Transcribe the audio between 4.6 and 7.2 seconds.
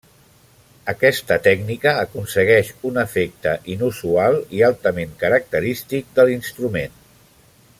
i altament característic de l'instrument.